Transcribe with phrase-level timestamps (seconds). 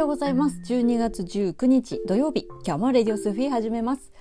[0.00, 0.58] ようございます。
[0.64, 2.48] 12月19日土曜日。
[2.66, 4.12] 今日もレディオスフィー始めます、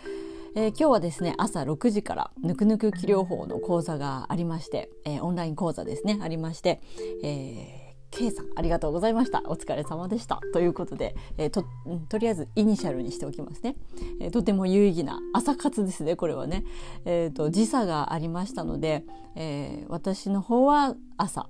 [0.54, 6.20] えー、今日はですね朝6時からぬくぬく気療法の講座がありまして、えー、オンライン講座ですね。
[6.22, 6.82] ありまして、
[7.24, 9.42] えー、K さんありがとうございました。
[9.46, 10.42] お疲れ様でした。
[10.52, 11.64] ということで、えー、と
[12.10, 13.78] とりあえずイニシャルにしておきますね、
[14.20, 16.66] えー、とても有意義な朝活ですねこれはね、
[17.06, 19.06] えーと、時差がありましたので、
[19.38, 21.48] えー、私の方は朝。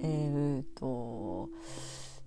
[0.00, 1.48] えーと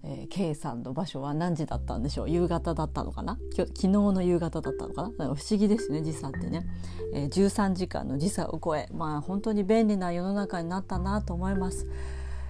[0.03, 2.29] えー、K さんの場所は何時だったんでしょう？
[2.29, 3.37] 夕方だったのかな？
[3.55, 5.09] 昨日の夕方だったのかな？
[5.17, 6.65] 不思議ですね時差ってね、
[7.13, 11.87] えー、13時間の時差を超えまあ本当に便利な世の中になったなと思います、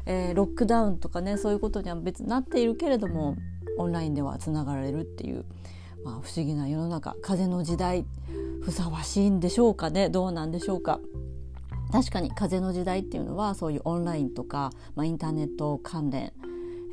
[0.06, 3.36] えー、ロックダウンとかねそういうことには別になっているけれども
[3.78, 5.46] オンラインではつながれるっていう、
[6.06, 7.16] まあ、不思議な世の中。
[7.22, 8.06] 風の時代
[8.62, 10.10] ふさわしいんでしょうかね？
[10.10, 11.00] どうなんでしょうか？
[11.92, 16.32] 確かに風の時代っていうのはそういうオンラインとか、まあ、インターネット関連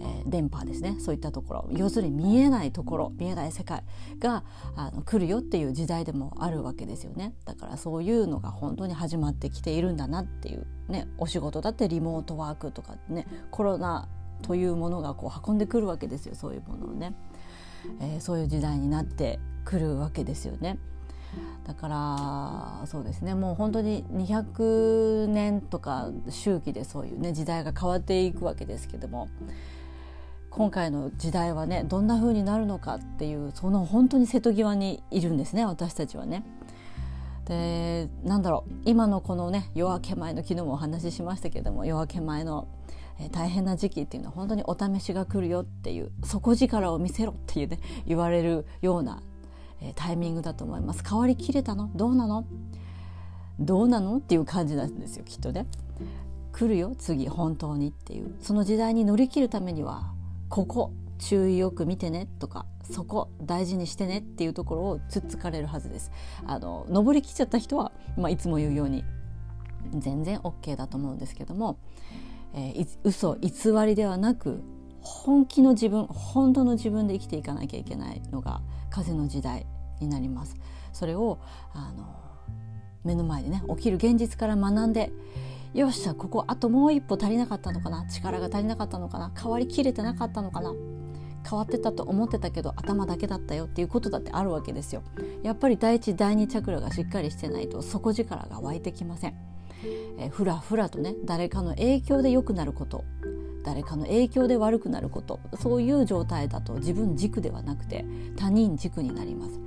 [0.01, 0.97] えー、電波ですね。
[1.01, 1.69] そういったところ。
[1.73, 3.13] 要するに見えないところ。
[3.17, 3.83] 見えない世界
[4.19, 4.45] が
[4.77, 7.35] あの来るよっていう時代でもあるわけですよね。
[7.45, 14.09] だからそういうのが本当に始まってきているんだなっていうねお仕事だってリモートワークとかねコロナ
[14.43, 16.35] というものがこう運んでくるわけですよ。
[16.35, 17.15] そういうものをね、
[18.01, 20.79] えー、そういう時代になってくるわけですよね。
[21.67, 23.35] だからそうですね。
[23.35, 29.29] もう本当に200年とか周期でそういうね時代が変わっていくわけですけども。
[30.51, 36.45] 今回の時代はねどんな風になるのかっていうその本当に瀬戸際にいるんですね私たちはね。
[37.45, 42.69] でなんだろう今のこのね夜明け前の昨日もお話ししましたけども夜明け前の、
[43.19, 49.23] え大変な時期っていうのは本当にお試しが来るよっていう底力を見せろっていうね言われるような、
[49.81, 51.03] えタイミングだと思います。
[51.09, 51.91] 変わりきれたの？
[51.95, 52.45] どうなの？
[53.59, 55.67] どうなのっていう感じなんですよきっとね。
[56.53, 60.13] 来るよ次本当にっていうその時代に乗り切るためには
[60.49, 66.11] ここ注意よく見てねとかそこ大事にしてねっていうところをつっつかれるはずです。
[66.47, 69.05] あの登りきっちゃった人は、まあ、いつも言うように
[69.95, 71.79] 全然 OK だと思うんですけども、
[72.55, 73.51] えー、嘘偽
[73.87, 74.63] りではなく
[75.01, 78.61] 本気の自分本当の自分で生きていかなきゃいけないのが
[78.91, 79.67] 風の時代
[80.01, 80.57] になります。
[80.93, 81.39] それを
[81.73, 82.07] あの
[83.05, 85.11] 目の前でね起きる現実から学んで
[85.75, 88.07] よっしゃここあともう一歩足りなかったのかな？
[88.07, 89.33] 力が足りなかったのかな？
[89.37, 90.73] 変わりきれてなかったのかな？
[91.49, 95.03] 変わってたと思ってたけど頭だけだったよっていうことだってあるわけですよ。
[95.43, 99.35] やっぱり第一第二チャクラがしっかりしてないと底力が湧いてきません。
[100.19, 103.05] えふらふらとね誰かの影響で良くなること
[103.65, 108.05] 誰かの影響で悪くなることそういう状態だと自分軸ではなくて
[108.37, 109.61] 他人軸になります。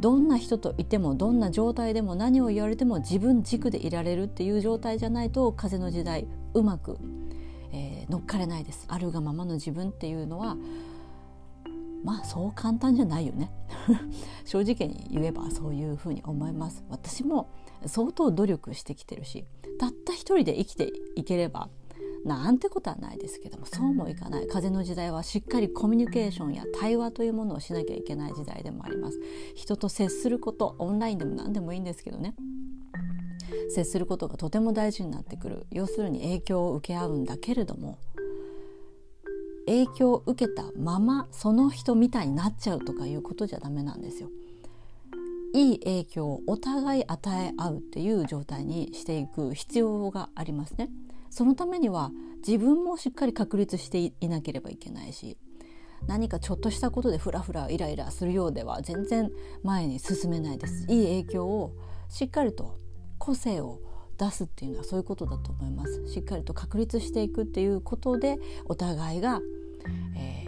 [0.00, 6.98] どんな人といてもどんな状態でも何を言われても自分軸でいられるっていう状態じゃないと風の時代うまく、
[7.72, 8.84] えー、乗っかれないです。
[8.88, 10.56] あるがままの自分っていうのは
[12.04, 13.50] まあそう簡単じゃないよね。
[14.44, 16.84] 正直に言えばそういうふうに思います。
[16.88, 17.48] 私も
[17.86, 19.44] 相当努力してきてるし
[19.78, 21.68] たった一人で生きていければ
[22.26, 24.48] なんてことはないですけどもそうもいかない。
[24.48, 29.20] 風の時代はしっかりコミュニケーションや対話というものをしなきゃいけない時代でもあります。
[29.54, 32.34] 人と接することオンラインでも何でもいいんですけどね。
[33.70, 35.66] 接することがとても大事になってくる。
[35.70, 37.98] 要するに影響を受け合うんだけれども
[39.66, 44.30] 影響を受けたままその人みたいになっちゃうとかいうことじゃダメなんですよ。
[45.54, 50.90] いい影響をお互い与え合うっていう状態にしていく必要がありますね。
[51.36, 55.36] そのためには自分もしっかり確立していなければいけないし
[56.06, 59.30] 何かちょっとしたことでフラフライライラするようでは全然
[59.62, 60.86] 前に進めないです。
[60.88, 61.74] いい影響を
[62.08, 62.78] しっかりと
[63.18, 63.80] 個性を
[64.16, 66.08] 出すっていうのはそういうことだと思います。
[66.08, 69.42] しっかりと確立していくっていうことでお互いが、
[70.16, 70.46] え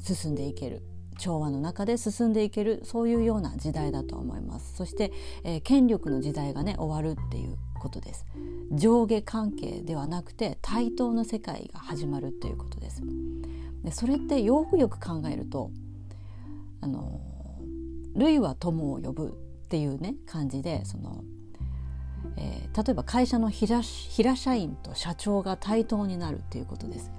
[0.00, 0.82] ー、進んでいける。
[1.18, 2.80] 調和の中で進んでいける。
[2.82, 4.74] そういうような時代だと思います。
[4.74, 5.12] そして、
[5.44, 8.24] えー、権力の時代がね終わるっていうことです。
[8.70, 13.02] 上下関係ではなくて対等の世界が始まるということです。
[13.82, 15.70] でそれってよくよく考えると
[16.80, 17.20] あの
[18.14, 19.28] 類は友を呼ぶ
[19.64, 21.24] っていうね感じでその、
[22.36, 27.10] えー、例えば会社の平平社員と社長が対等になるっていうことです。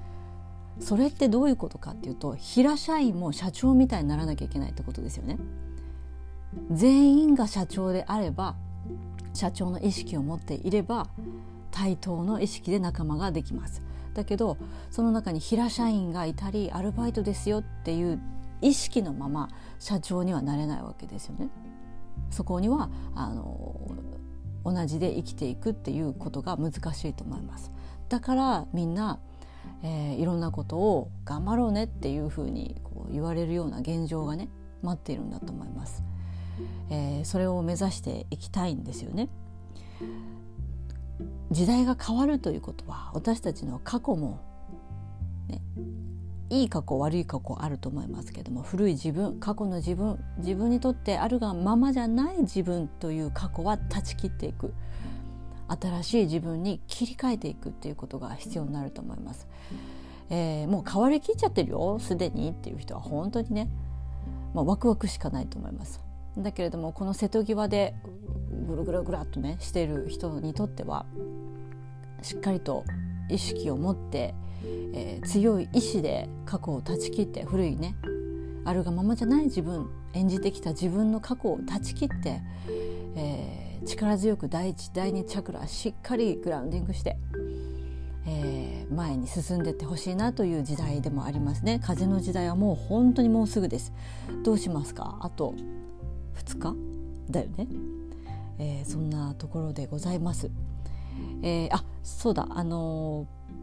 [0.79, 5.37] それってどういうことかっていうと平社員も社長みたいにならなきゃいけないってことですよね。
[6.71, 8.55] 全員が社長であれば
[9.33, 11.07] 社長の意識を持っていれば
[11.71, 13.81] 対等の意識で仲間ができます
[14.13, 14.57] だけど
[14.91, 18.21] その中に平社員がいたりアルバイトですよっていう
[18.61, 19.49] 意識のまま
[19.79, 21.49] 社長にはなれないわけですよね。
[22.29, 23.91] そこにはあの
[24.63, 27.71] 同じで生きていくっていうことが難しいと思います。
[28.07, 29.19] だからみんな
[29.81, 34.49] えー、いろんなことを頑張ろうねっていうふうにこう言われるような現状がね
[34.81, 36.03] 待っているんだと思います。
[36.89, 39.29] えー、それを目指していきたいんですよね。
[41.51, 44.39] 時代が変わるということは私たちの過去も、
[45.47, 45.61] ね、
[46.49, 54.73] いい過去悪い過去あると思いますけども古い自分過去の自分自分にとってあるがままじゃない自分という過去は断ち切っていく
[55.67, 59.47] 新しい自分に切り替えていくっていうことが必要になると思います。
[60.29, 63.69] えー、もう変わりきっちゃってるよすでにっていう人は本当にね、
[64.53, 66.01] まあ、ワクワクしかないと思います。
[66.37, 67.95] だけれどもこの瀬戸際で
[68.67, 71.05] ぐるぐるぐらっとねしてる人にとっては
[72.21, 72.83] しっかりと
[73.29, 74.33] 意識を持って、
[74.93, 77.95] えー、強い意志で過去を断ち切って古いね
[78.65, 82.41] あるがままじゃない自分演じてきた自分の過去を断ち切って、
[83.15, 87.17] えー、力強く第一第二チャクラしっかりグラウンディングして、
[88.25, 91.81] えー、前に進んでってほしいなという時代でもありますね。
[91.83, 93.91] 風の時代はもう本当にもうすぐです。
[94.43, 95.17] どうしますか？
[95.21, 95.55] あと
[96.33, 96.75] 2日？
[97.29, 97.67] だよね、
[98.59, 100.49] えー、そんなところでございます。
[101.41, 102.47] えー、あそうだ。
[102.49, 103.53] あのー、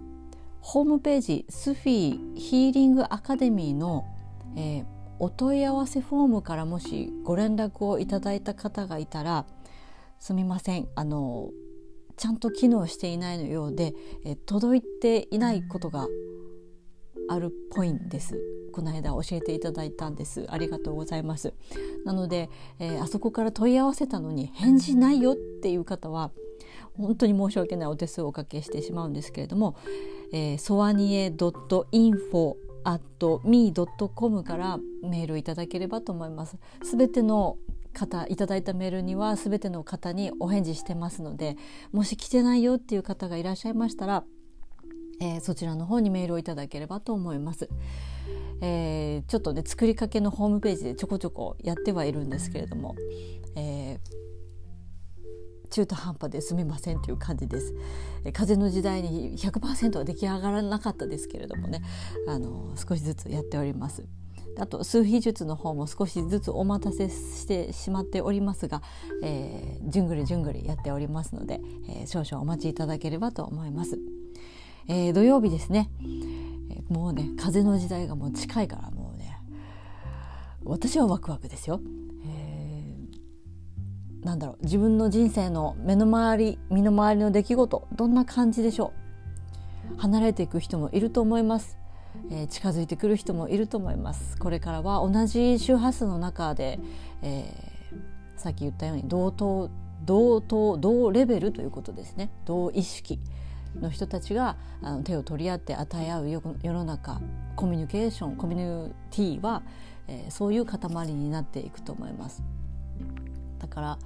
[0.61, 4.07] ホームページスフィーヒーリングアカデミーの、
[4.57, 4.85] えー、
[5.19, 9.47] お問い合わせフォームからもしご連絡をいただいた方がいたら
[10.19, 10.89] すみません。
[10.95, 11.51] あの
[12.17, 13.95] ちゃんと機能していないのようで、
[14.27, 16.07] え届いていないことが
[17.31, 18.39] あるっぽいんです。
[18.71, 20.47] この間教えていただいたんです。
[20.49, 21.53] ありがとうございます。
[22.05, 26.31] なので、えー、あそこから問い合わせたのに返事ないよっていう方は
[26.97, 29.77] 本当に申し訳ないお手数をおかけしてしまうんですけれども、
[30.33, 33.03] えー、ソアニエ .info at
[33.45, 36.57] me.com からメールいただければと思います。
[36.83, 37.59] すべての
[37.93, 41.57] 方いただいたメールにはすべての方にお返事してますので
[41.91, 44.23] もし来てないよっていう方がいらっしゃいましたら
[45.21, 47.69] えー、そちらの方にメールをいただければと思います。
[48.61, 52.95] えー、ちょっとね作りかけのホームページでちょこちょこやってはいるんですけれども、
[53.57, 57.75] えー、中途半端ですみませんという感じです。
[58.33, 61.83] 風の時代に100%は出来上がらなかったですけれどもね
[62.29, 64.05] あの少しずつやっております。
[64.59, 68.83] あと数秘術の方も少しずつお待たせしてしまっておりますが、
[69.23, 73.99] えー、じゅんぐりじゅんぐりやっておりますので、えー、少々お待ちいただければと思います。
[74.89, 75.89] えー、土曜日ですね、
[76.91, 79.39] もうね風の時代がもう近いからもうね。
[80.63, 81.81] 私はワクワクですよ。
[82.27, 84.59] えー、なんだろう。
[84.63, 88.93] 自分の人生の目の回り身の回りの出来事どんな感じでしょ
[89.97, 89.97] う。
[89.97, 91.77] 離れていく人もいると思います、
[92.31, 94.37] えー、近づいてくる人もいると思います。
[94.39, 96.79] これからは同じ周波数の中で、
[97.23, 99.71] えー、さっき言ったように同等
[100.05, 102.31] 同等同レベルということですね。
[102.45, 103.19] 同意識。
[103.79, 107.21] の人たちがあの手を取り合って与え合う世の中
[107.57, 109.63] コミュニケーションコミュニティは、
[110.09, 110.79] えー、そういう塊
[111.13, 112.43] になっていくと思います。
[113.59, 113.99] だから、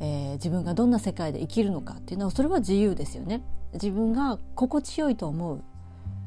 [0.00, 3.42] えー、自分がどんな世界で生きるのかっていうのはそれは自由ですよね。
[3.74, 5.62] 自分が心地よいと思う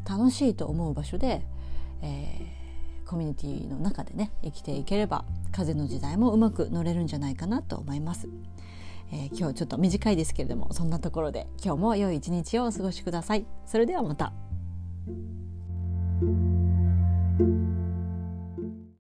[0.07, 1.41] 楽しいと思う場所で、
[2.01, 8.29] えー、コミュニティの中でね生きていければ風の時代もうまく乗れるんじゃないかなと思います。
[9.11, 13.45] えー、今日ちょっと短いですけれどもそんなところで今日も良い一日をお過ごしください。
[13.65, 14.33] それではまた。